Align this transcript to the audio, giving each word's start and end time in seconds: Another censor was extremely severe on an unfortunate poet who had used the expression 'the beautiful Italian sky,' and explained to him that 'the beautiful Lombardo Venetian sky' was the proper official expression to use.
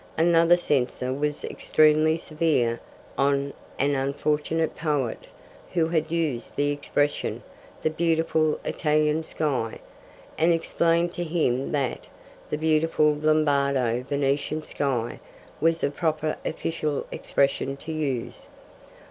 Another 0.17 0.57
censor 0.57 1.13
was 1.13 1.43
extremely 1.43 2.17
severe 2.17 2.79
on 3.19 3.53
an 3.77 3.93
unfortunate 3.93 4.75
poet 4.75 5.27
who 5.73 5.89
had 5.89 6.09
used 6.09 6.55
the 6.55 6.71
expression 6.71 7.43
'the 7.83 7.91
beautiful 7.91 8.59
Italian 8.65 9.21
sky,' 9.23 9.77
and 10.39 10.51
explained 10.51 11.13
to 11.13 11.23
him 11.23 11.71
that 11.73 12.07
'the 12.49 12.57
beautiful 12.57 13.13
Lombardo 13.15 14.01
Venetian 14.01 14.63
sky' 14.63 15.19
was 15.59 15.81
the 15.81 15.91
proper 15.91 16.35
official 16.43 17.05
expression 17.11 17.77
to 17.77 17.91
use. 17.91 18.47